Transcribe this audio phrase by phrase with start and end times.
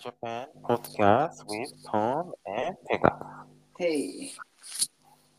[0.00, 3.44] Japan podcast with Tom and Pega.
[3.76, 4.32] Hey.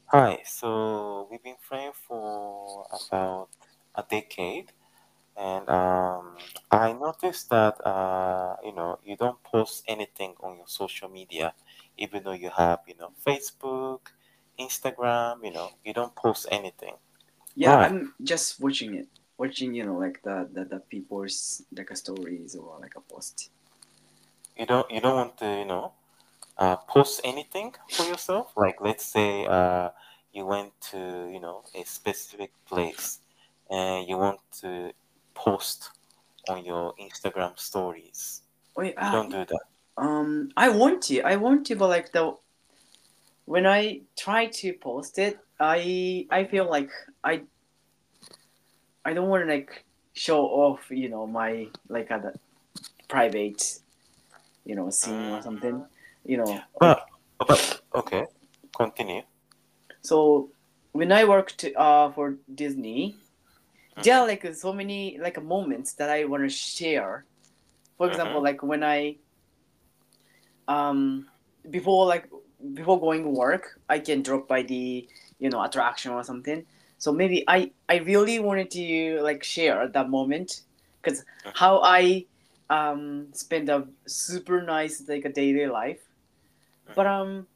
[0.05, 3.49] Hi, so we've been friends for about
[3.95, 4.71] a decade,
[5.35, 6.37] and um,
[6.69, 11.55] I noticed that uh, you know you don't post anything on your social media,
[11.97, 14.13] even though you have you know Facebook,
[14.59, 15.43] Instagram.
[15.43, 16.93] You know you don't post anything.
[17.55, 17.91] Yeah, Right?
[17.91, 19.07] I'm just watching it.
[19.39, 23.49] Watching, you know, like the the, the people's like a stories or like a post.
[24.61, 25.93] You don't you don't want to you know
[26.55, 28.53] uh, post anything for yourself.
[28.55, 29.89] Like let's say uh,
[30.33, 33.21] you went to you know a specific place
[33.71, 34.91] and you want to
[35.33, 35.89] post
[36.47, 38.43] on your Instagram stories.
[38.77, 39.65] You ah, don't do that.
[39.97, 42.35] um, I want to, I want to, but like the
[43.45, 46.91] when I try to post it, I I feel like
[47.23, 47.41] I
[49.05, 52.33] I don't want to like show off, you know, my like a
[53.07, 53.79] private,
[54.65, 55.85] you know, a scene or something,
[56.25, 56.63] you know.
[56.81, 57.07] Like, But
[57.47, 58.25] but okay,
[58.75, 59.23] continue.
[60.01, 60.49] so
[60.91, 63.17] when I worked uh for Disney,
[64.01, 67.25] there are like so many like moments that I want to share.
[67.97, 68.43] For example, Mhm.
[68.43, 69.17] like when I
[70.67, 71.27] um
[71.69, 72.29] before like
[72.73, 75.07] before going to work, I can drop by the
[75.39, 76.65] you know attraction or something.
[76.97, 80.61] So maybe I I really wanted to like share that moment
[81.01, 81.53] because Mhm.
[81.55, 82.25] how I
[82.71, 86.01] um spend a super nice like a daily life,
[86.95, 87.47] but um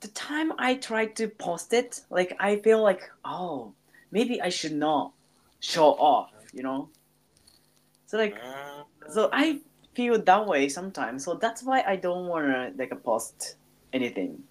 [0.00, 3.74] the time I tried to post it, like I feel like oh
[4.12, 5.12] maybe I should not
[5.60, 6.90] show off, you know.
[8.06, 9.60] So like Mm, so I
[9.94, 11.24] feel that way sometimes.
[11.24, 13.56] So that's why I don't wanna like post
[13.92, 14.44] anything.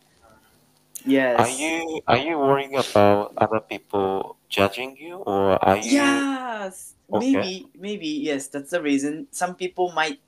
[1.06, 1.40] Yes.
[1.40, 6.26] Are you are you worrying about other people judging you, or are you
[6.62, 6.94] Yes.
[7.12, 7.20] okay?
[7.34, 8.48] Maybe maybe yes.
[8.48, 9.28] That's the reason.
[9.32, 10.20] Some people might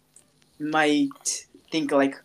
[0.60, 2.16] might think like,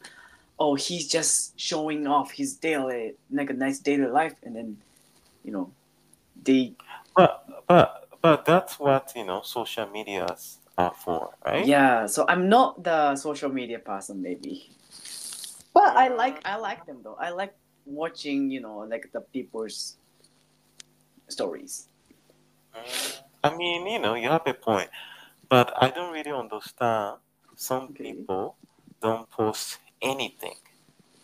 [0.59, 4.77] oh, he's just showing off his daily like a nice daily life, and then
[5.45, 5.73] you know
[6.43, 6.75] they
[7.17, 11.67] But but but that's what you know social medias are for, right?
[11.67, 12.07] yeah.
[12.07, 14.71] So I'm not the social media person maybe,
[15.75, 17.17] but I like I like them though.
[17.21, 17.55] I like
[17.87, 19.97] watching you know like the people's
[21.31, 21.89] stories.
[22.75, 24.91] Mm, I mean, you know, you have a point,
[25.49, 27.21] but I don't really understand.
[27.57, 28.03] Some Okay.
[28.03, 28.59] people
[29.01, 30.59] don't post anything,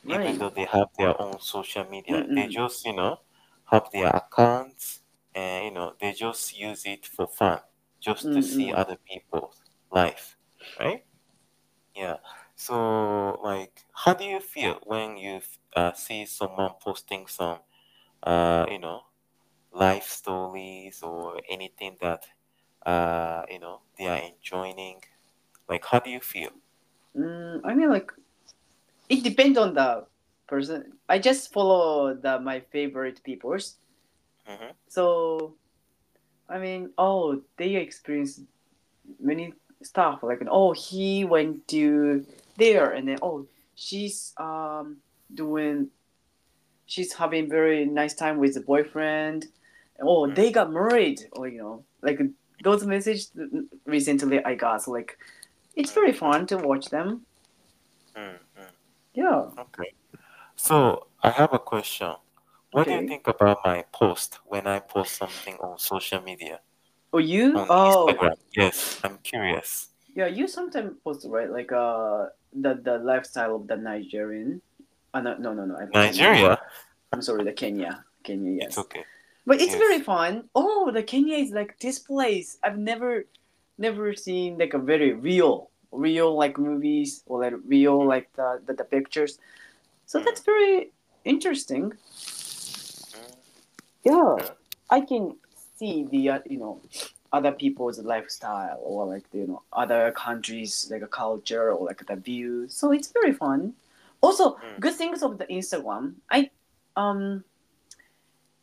[0.09, 2.29] even though they have their own social media.
[2.35, 2.49] They Mm-mm.
[2.49, 3.21] just, you know,
[3.67, 5.03] have their accounts
[5.35, 7.61] and, you know, they just use it for fun,
[8.01, 8.73] just to see Mm-mm.
[8.73, 10.37] other people's life,
[10.79, 11.05] right?
[11.95, 12.19] Yeah.
[12.55, 15.41] So, like, how do you feel when you
[15.75, 17.61] uh, see someone posting some,
[18.23, 19.03] uh, you know,
[19.77, 22.27] life stories or anything that
[22.87, 25.01] uh you know they are enjoying
[25.69, 26.51] like how do you feel
[27.17, 28.13] Mm, I mean like
[29.09, 30.07] it depends on the
[30.47, 30.93] person.
[31.09, 33.77] I just follow the my favorite people's.
[34.49, 34.73] mm-hmm.
[34.89, 35.57] So
[36.49, 38.41] I mean, oh, they experience
[39.21, 40.23] many stuff.
[40.23, 42.25] Like, oh, he went to
[42.57, 44.99] there, and then oh, she's um
[45.35, 45.89] doing,
[46.87, 49.47] she's having very nice time with the boyfriend.
[50.01, 52.21] Oh, they got married, or you know, like
[52.63, 53.33] those messages
[53.87, 54.83] recently I got.
[54.83, 55.19] So like,
[55.75, 57.25] it's very fun to watch them.
[58.17, 58.63] mm-hmm.
[59.15, 59.49] Yeah.
[59.59, 59.93] okay
[60.57, 62.13] so i have a question
[62.73, 66.61] what do you think about my post when i post something on social media
[67.13, 67.57] Oh, you?
[67.57, 70.29] on Oh, instagram yes i'm curious yeah.
[70.29, 74.63] You sometimes post right, like uh, the the lifestyle of the Nigerian.
[75.13, 75.77] Uh, no, no, no, no.
[75.77, 76.57] I'm nigeria
[77.13, 78.01] I'm sorry, the Kenya.
[78.25, 78.79] Kenya, it's yes.
[78.79, 79.05] okay
[79.47, 80.49] But it's very fun.
[80.55, 82.59] Oh, the Kenya is like this place.
[82.63, 83.27] I've never,
[83.79, 88.75] never seen like a very real, real like movies or like real like the the,
[88.75, 89.39] the pictures.
[90.07, 90.93] So that's mm, very
[91.25, 91.93] interesting.
[93.15, 93.37] mm,
[94.05, 94.39] Yeah,
[94.91, 95.37] I can
[95.77, 96.81] see the uh, you know
[97.33, 102.17] other people's lifestyle or like you know other countries like a culture or like the
[102.17, 102.69] view.
[102.69, 103.75] So it's very fun.
[104.21, 106.15] Also, mm, good things of the Instagram.
[106.31, 106.51] I
[106.97, 107.45] um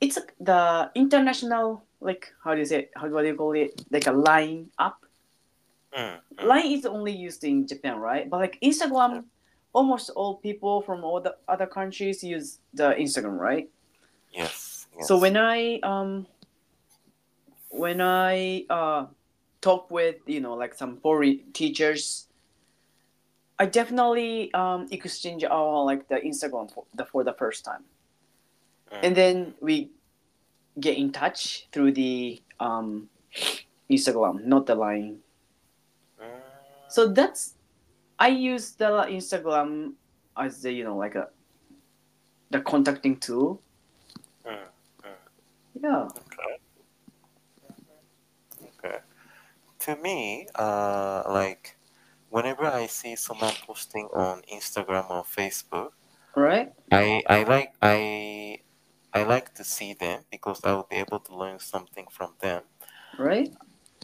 [0.03, 2.91] it's the international like how do you say it?
[2.95, 3.81] how do you call it?
[3.89, 5.05] Like a line up
[5.97, 8.29] mm, mm, line is only used in japan right?
[8.29, 8.69] But like yeah.
[8.69, 9.23] instagram
[9.71, 13.69] almost all people from all the other countries use the instagram right?
[14.31, 14.87] Yes.
[15.01, 16.27] So when i um
[17.69, 19.05] when i uh
[19.61, 22.27] talk with you know like some foreign teachers
[23.57, 27.83] i definitely um exchange our like the instagram for the for the first time
[29.01, 29.89] and then we
[30.79, 33.09] get in touch through the um,
[33.89, 35.19] Instagram, not the line.
[36.21, 36.41] mm,
[36.89, 37.55] So that's
[38.19, 39.93] I use the Instagram
[40.37, 41.29] as the you know like a
[42.51, 43.61] the contacting tool.
[44.45, 44.57] Mm,
[45.01, 45.17] mm.
[45.81, 46.05] Yeah.
[46.05, 46.53] Okay.
[48.77, 48.97] Okay.
[49.79, 51.75] To me, uh, like
[52.29, 55.91] whenever I see someone posting on Instagram or Facebook,
[56.35, 56.73] Right.
[56.91, 58.59] I I like I
[59.13, 62.63] I like to see them because I will be able to learn something from them.
[63.17, 63.53] Right.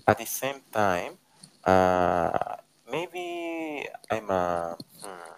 [0.07, 1.19] At the same time,
[1.63, 5.33] uh, maybe I'm a hmm,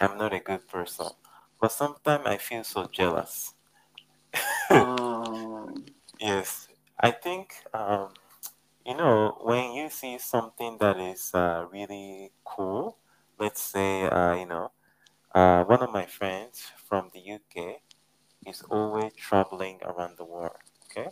[0.00, 1.10] I'm not a good person,
[1.60, 3.54] but sometimes I feel so jealous.
[4.70, 5.84] Um.
[6.20, 6.68] Yes,
[6.98, 8.14] I think um,
[8.86, 12.98] you know when you see something that is uh, really cool.
[13.38, 14.72] Let's say uh, you know
[15.34, 17.82] uh, one of my friends from the UK
[18.46, 20.56] is always traveling around the world.
[20.84, 21.10] Okay,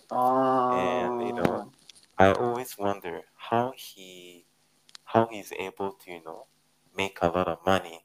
[0.71, 1.65] and you know Uh,
[2.19, 4.47] I always wonder how he
[5.05, 6.47] how he's able to you know
[6.97, 8.05] make a lot of money.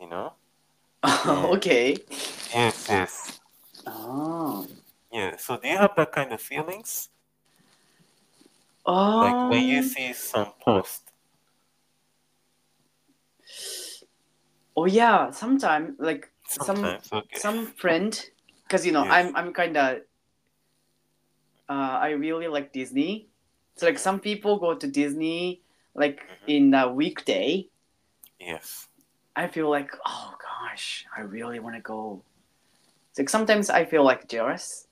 [0.00, 0.34] You know,
[1.26, 1.96] okay.
[2.54, 3.40] yes, yes,
[3.86, 4.66] Oh.
[5.12, 5.36] yeah.
[5.36, 7.10] So do you have that kind of feelings?
[8.86, 9.20] Oh.
[9.20, 9.88] Like when you Um.
[9.88, 11.12] see some post,
[14.76, 15.30] Oh yeah.
[15.30, 18.30] Sometime like some okay, some friend,
[18.70, 19.98] because you know I'm I'm kind of
[21.68, 21.72] uh
[22.06, 23.28] I really like Disney.
[23.76, 25.62] So like some people go to Disney
[25.94, 27.68] like hmm in a weekday.
[28.40, 28.88] yes,
[29.36, 32.24] I feel like oh gosh, I really want to go.
[33.10, 34.88] It's like sometimes I feel like jealous.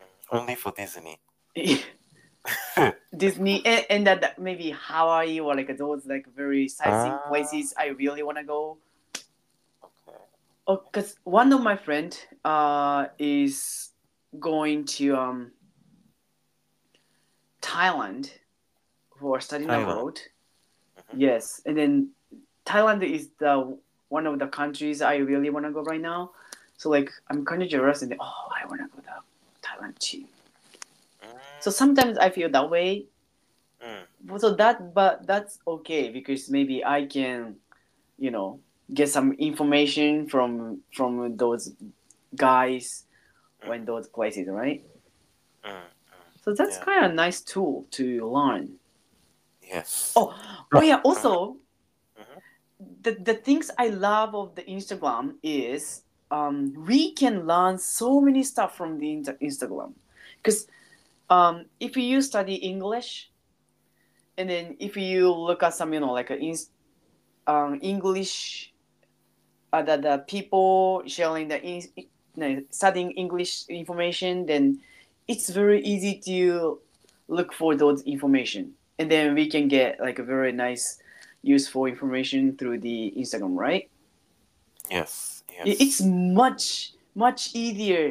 [0.00, 1.20] mhm, only for Disney.
[3.16, 7.72] Disney and, and that, that maybe Hawaii or like those like very sightseeing Ah, places
[7.78, 8.78] I really want to go.
[10.66, 13.90] Okay, Oh, cause one of my friend uh is
[14.38, 15.52] going to um
[17.62, 18.30] Thailand
[19.18, 19.82] for studying Thailand.
[19.82, 20.20] abroad.
[20.96, 22.10] hmm Yes, and then
[22.66, 23.78] Thailand is the
[24.08, 26.32] one of the countries I really want to go right now.
[26.76, 29.22] So like I'm kind of jealous and oh I want to go to
[29.62, 30.24] Thailand too.
[31.60, 33.06] So Mm, sometimes I feel that way.
[33.80, 34.06] mm,
[34.38, 37.56] So that but that's okay because maybe I can
[38.18, 38.60] you know
[38.92, 41.72] get some information from from those
[42.36, 43.04] guys
[43.64, 44.84] when those places right.
[45.64, 45.82] mm, mm.
[46.42, 46.84] So that's Yeah.
[46.84, 48.78] kind of a nice tool to learn.
[49.62, 50.12] Yes.
[50.16, 50.34] Oh
[50.74, 51.00] oh yeah.
[51.04, 51.56] Also
[52.16, 52.38] hmm
[53.02, 58.42] the the things I love of the Instagram is um, we can learn so many
[58.42, 59.94] stuff from the inter- Instagram
[60.42, 60.66] because
[61.30, 63.30] um, if you study English
[64.36, 66.70] and then if you look at some you know like a ins-
[67.46, 68.73] um, English
[69.74, 74.78] uh, the, the people sharing the in, studying English information then
[75.26, 76.78] it's very easy to
[77.28, 80.98] look for those information and then we can get like a very nice
[81.42, 83.88] useful information through the Instagram right
[84.90, 85.42] Yes.
[85.70, 88.04] I- it's much much easier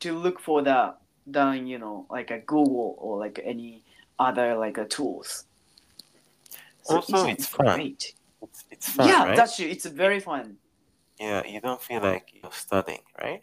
[0.00, 3.82] to look for that than you know like a google or like any
[4.18, 5.46] other like a tools
[6.82, 7.74] so Also, instagram it's fun.
[7.76, 8.02] great
[8.42, 9.36] It's it's fun, yeah right?
[9.36, 10.56] that's true it's very fun
[11.18, 11.46] Yeah.
[11.46, 13.42] You don't feel like you're studying, right?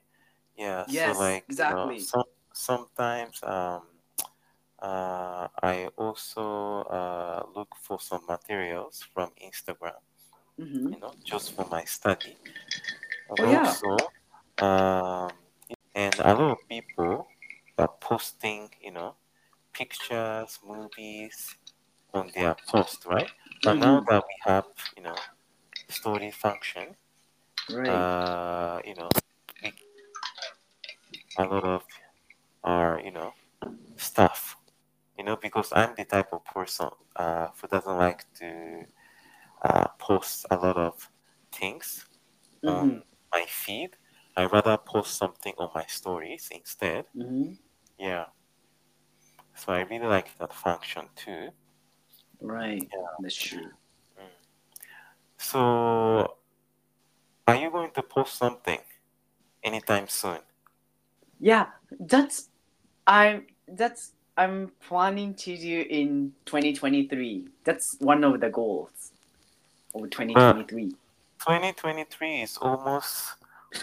[0.58, 0.86] Yeah.
[0.86, 2.24] So yes like you know, exactly some
[2.54, 3.82] sometimes um
[4.82, 10.02] uh I also uh look for some materials from Instagram,
[10.60, 10.94] mm-hmm.
[10.94, 12.38] you know, just for my study,
[13.30, 13.98] and oh yeah also
[14.66, 15.32] um
[15.96, 17.28] and a lot of people
[17.78, 19.16] are posting, you know,
[19.74, 21.56] pictures, movies
[22.14, 23.30] on their post, right?
[23.64, 24.14] But now mm-hmm.
[24.14, 24.66] that we have,
[24.98, 25.16] you know,
[25.90, 26.96] story function,
[27.74, 29.10] right uh, you know,
[31.38, 31.84] a lot of
[32.64, 33.34] our, you know,
[33.98, 34.58] stuff,
[35.18, 38.86] you know, because I'm the type of person uh, who doesn't like to
[39.64, 41.10] uh, post a lot of
[41.52, 42.06] things
[42.64, 42.76] mm-hmm.
[42.76, 43.92] on my feed.
[44.36, 47.06] I rather post something on my stories instead.
[47.16, 47.54] Mm-hmm.
[48.00, 48.26] Yeah,
[49.56, 51.50] so I really like that function too.
[52.42, 53.08] right Yeah.
[53.22, 53.70] that's true
[54.18, 54.28] Mm.
[55.38, 56.31] So,
[57.94, 58.80] going to post something
[59.64, 60.40] anytime soon?
[61.40, 61.66] yeah
[62.00, 62.50] that's
[63.08, 69.12] i'm that's i'm planning to do in 2023 that's one of the goals
[69.96, 70.96] of But 2023
[71.40, 73.34] 2023 is almost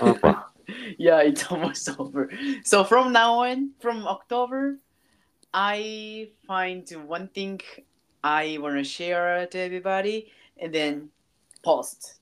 [0.00, 0.44] over.
[0.98, 2.30] yeah, it's almost over.
[2.64, 4.78] So from now on, from October,
[5.52, 7.60] I find one thing
[8.22, 11.08] I want to share to everybody and then
[11.64, 12.17] post.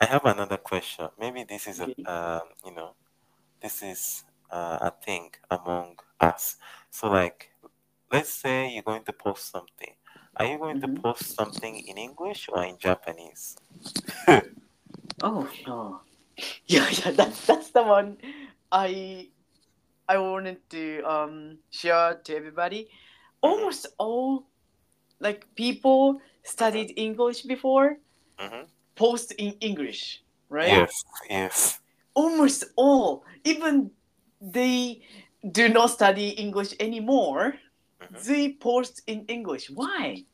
[0.00, 1.08] I have another question.
[1.18, 2.08] Maybe this is a, Okay.
[2.10, 2.96] um, you know,
[3.62, 6.56] this is uh, a thing among us.
[6.90, 7.50] So, like,
[8.12, 9.96] let's say you're going to post something,
[10.36, 11.02] Are you going to Mhm.
[11.04, 13.56] post something in English or in Japanese?
[15.22, 16.00] Oh, oh.
[16.66, 18.18] Yeah, yeah, that's that's the one
[18.70, 19.30] I
[20.08, 22.90] I wanted to um share to everybody.
[23.42, 24.48] Almost all
[25.20, 27.98] like people studied English before
[28.38, 28.66] Mm-hmm.
[28.96, 30.70] Post in English, right?
[30.70, 31.80] Yes, yes.
[32.14, 33.90] Almost all, even
[34.40, 35.02] they
[35.52, 37.54] do not study English anymore.
[38.00, 38.24] Mhm.
[38.24, 39.70] They post in English.
[39.70, 40.24] Why?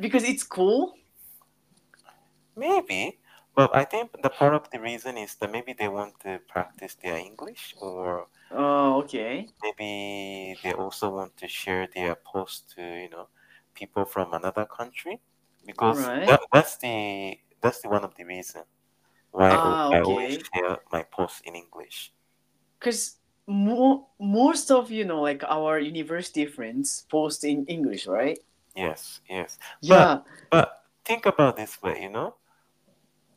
[0.00, 0.94] Because it's cool.
[2.56, 3.18] Maybe,
[3.56, 6.94] but I think the part of the reason is that maybe they want to practice
[6.94, 9.48] their English, or Oh, okay.
[9.62, 13.28] maybe they also want to share their post to you know
[13.74, 15.20] people from another country,
[15.66, 16.26] because Right.
[16.26, 18.64] that, that's the that's the one of the reason
[19.32, 20.46] why Ah, I always okay.
[20.54, 22.12] share my post in English.
[22.78, 28.40] because mo- most of you know like our university friends post in english right
[28.74, 29.58] Yes, yes.
[29.80, 32.36] yeah But think about this way, you know,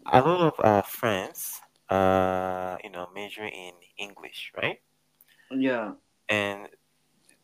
[0.05, 4.81] a lot of our friends, uh, you know, major in English, right?
[5.51, 5.93] yeah
[6.29, 6.69] And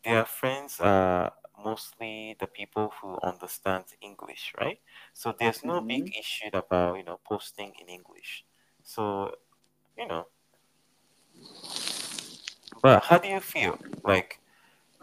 [0.04, 1.32] their friends are
[1.64, 4.80] mostly the people who understand English, right?
[5.12, 6.12] So there's no big Mhm.
[6.18, 8.44] issue about, you know, posting in English.
[8.82, 9.34] So,
[9.96, 10.26] you know,
[12.82, 13.78] but how do you feel?
[14.04, 14.40] Like,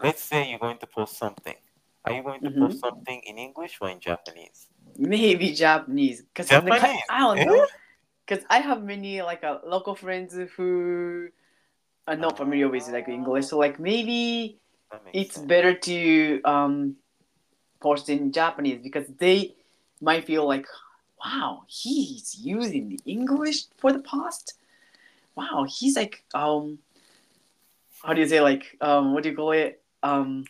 [0.02, 1.56] let's say you're going to post something.
[2.04, 2.58] Are you going to Mhm.
[2.58, 4.68] post something in English or in Japanese?
[4.98, 6.52] maybe japanese because
[7.08, 7.44] i don't eh?
[7.44, 7.66] know
[8.26, 11.28] because i have many like uh, local friends who
[12.06, 14.58] are not familiar with like english so like maybe
[15.12, 15.46] it's sense.
[15.46, 16.96] better to um
[17.80, 19.54] post in japanese because they
[20.00, 20.66] might feel like
[21.24, 24.54] wow he's using the english for the past
[25.36, 26.78] wow he's like um
[28.02, 30.44] how do you say like um what do you call it um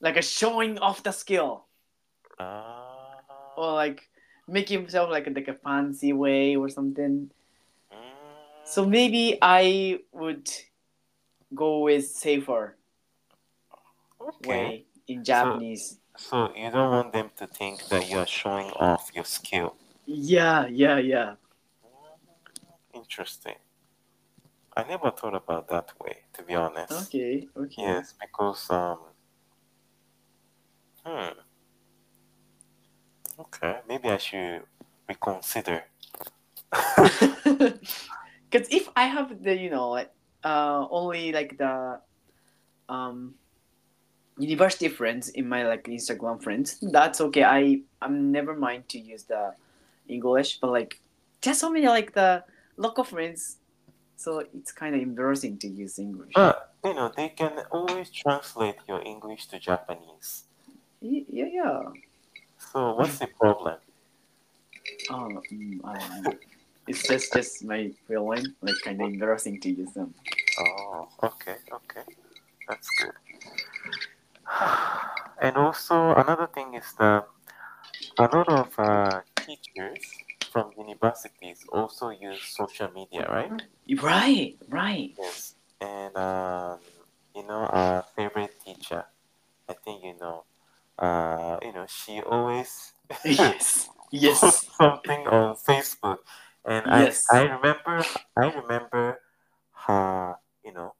[0.00, 1.64] like a showing off the skill
[2.38, 3.18] Ah.
[3.56, 4.08] or like
[4.48, 7.30] making himself like like a fancy way or something
[7.92, 8.64] Mm.
[8.64, 10.48] so maybe i would
[11.54, 12.74] go with safer
[14.28, 14.48] Okay.
[14.48, 19.10] way in japanese So you don't want them to think that you are showing off
[19.14, 19.74] your skill.
[20.06, 21.34] yeah yeah yeah
[22.94, 23.56] Interesting.
[24.76, 27.08] I never thought about that way, to be honest.
[27.08, 28.98] okay okay Yes, because um
[31.04, 31.32] hmm.
[33.38, 34.62] Okay, maybe I should
[35.08, 35.84] reconsider.
[38.50, 40.10] because if i have the you know like
[40.44, 42.00] uh only like the
[42.88, 43.34] um
[44.42, 49.22] university friends in my like instagram friends that's okay i i'm never mind to use
[49.24, 49.54] the
[50.08, 50.98] english but like
[51.42, 52.42] there's so many like the
[52.76, 53.58] local friends
[54.16, 58.74] so it's kind of embarrassing to use english But you know, they can always translate
[58.90, 60.50] your English to Japanese.
[61.00, 61.82] Y- yeah yeah
[62.58, 63.78] So what's the problem?
[65.10, 66.34] oh mm, I don't know.
[66.90, 70.10] it's just just my feeling like kind of embarrassing to use them
[70.58, 72.04] Oh, okay, okay.
[72.68, 73.14] That's good.
[75.40, 77.26] And also another thing is that
[78.18, 80.02] a lot of uh, teachers
[80.52, 83.50] from universities also use social media, right?
[84.02, 85.54] right right Yes.
[85.80, 86.78] And um,
[87.34, 89.04] you know, our favorite teacher,
[89.68, 90.44] I think you know,
[90.98, 92.92] uh, you know, she always
[93.24, 96.18] yes yes posts something on Facebook,
[96.64, 97.26] and Yes.
[97.30, 98.04] I I remember
[98.36, 99.20] I remember
[99.86, 100.94] her, you know,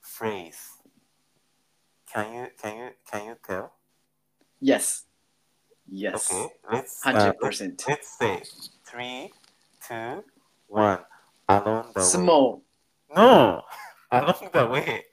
[0.00, 0.79] phrase.
[2.12, 3.72] Can you can you can you tell?
[4.60, 5.04] yes
[5.88, 7.84] yes Okay, let's uh, Hundred let's, percent.
[7.88, 8.42] let's say
[8.84, 9.32] three,
[9.86, 10.24] two,
[10.66, 10.98] one.
[11.48, 12.06] Along the way.
[12.06, 12.62] Small.
[13.14, 13.62] No,
[14.12, 15.04] along the way.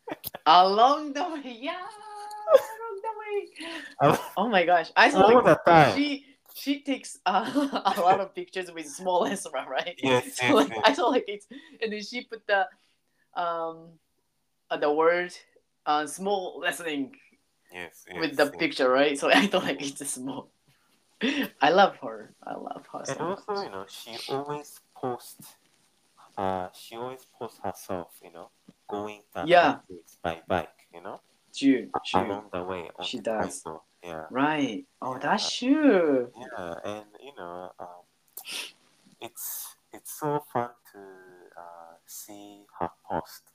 [0.46, 1.72] Along the way, yeah.
[2.52, 3.36] Along the way.
[4.00, 4.90] Along Oh my gosh!
[4.96, 5.96] I saw all like the time.
[5.96, 7.44] she she takes uh,
[7.96, 9.98] a lot of pictures with small Ezra, right?
[9.98, 10.80] Yes, So like yes.
[10.84, 11.46] I saw like it's
[11.82, 12.66] and then she put the
[13.34, 13.98] um
[14.70, 15.32] uh, the word
[15.86, 17.14] uh small listening
[17.72, 18.56] Yes, yes, with the yes.
[18.58, 19.18] picture, right?
[19.18, 20.50] So I thought like it's a small.
[21.60, 22.34] I love her.
[22.42, 23.64] I love her so And also, much.
[23.64, 25.56] you know, she always posts.
[26.36, 28.18] Uh, she always posts herself.
[28.22, 28.50] You know,
[28.88, 29.78] going Yeah.
[30.22, 30.88] by bike.
[30.92, 31.20] You know,
[31.54, 32.20] True, true.
[32.20, 33.62] along the way She the does.
[33.64, 33.82] Kaido.
[34.02, 34.84] Yeah, Right.
[35.02, 35.18] Oh, Yeah.
[35.18, 36.30] that's true.
[36.38, 38.04] yeah, and you know, um,
[39.20, 40.98] it's it's so fun to
[41.56, 43.52] uh, see her post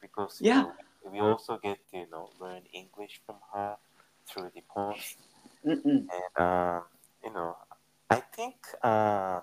[0.00, 0.62] because you Yeah.
[0.62, 0.72] know,
[1.04, 3.78] we also get to you know learn English from her
[4.26, 5.18] through the post.
[5.64, 6.10] Mm-mm.
[6.12, 6.84] And um,
[7.24, 7.56] you know,
[8.10, 9.42] I think um,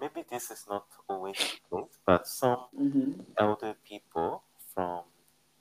[0.00, 3.22] maybe this is not always the case, but some Mm-hmm.
[3.38, 4.44] elder people
[4.74, 5.04] from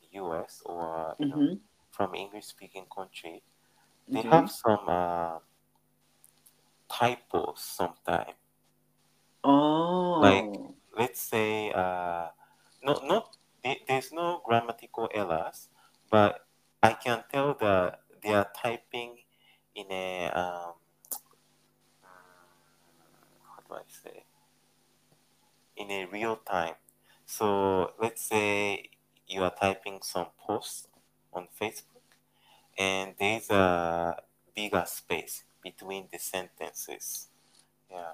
[0.01, 1.59] the US or you Mm-hmm.
[1.91, 3.43] from English speaking country,
[4.13, 4.23] they Okay.
[4.23, 5.39] have some uh,
[6.89, 8.35] typos sometimes.
[9.43, 10.59] Oh, Like
[10.97, 12.29] let's say uh,
[12.83, 13.48] no, not there-
[13.87, 15.69] there's no grammatical errors,
[16.09, 16.45] but
[16.81, 19.17] I can tell that they are typing
[19.75, 20.73] in a um,
[22.03, 24.23] how do I say
[25.75, 26.75] in a real time.
[27.25, 28.89] So let's say
[29.27, 30.87] you are typing some posts
[31.33, 32.03] on Facebook,
[32.77, 34.17] and there's a
[34.55, 37.27] bigger space between the sentences.
[37.91, 38.13] Yeah,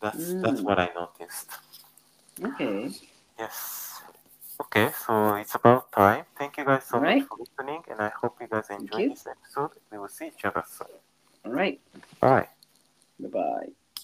[0.00, 0.64] that's that's Mm.
[0.64, 1.48] what I noticed.
[2.42, 2.90] Okay.
[3.38, 3.91] Yes.
[4.62, 6.24] Okay, so it's about time.
[6.38, 7.26] Thank you guys so much Alright.
[7.28, 9.10] for listening, and I hope you guys enjoyed you.
[9.10, 9.70] this episode.
[9.90, 10.88] We will see each other soon.
[11.44, 11.80] All right.
[12.20, 12.48] Bye.
[13.18, 13.68] Bye bye.